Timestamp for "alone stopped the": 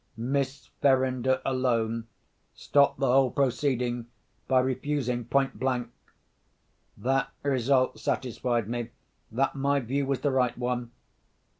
1.45-3.05